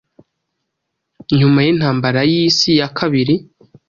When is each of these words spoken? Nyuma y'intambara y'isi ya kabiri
Nyuma 1.39 1.59
y'intambara 1.65 2.19
y'isi 2.31 2.69
ya 2.79 2.87
kabiri 2.97 3.35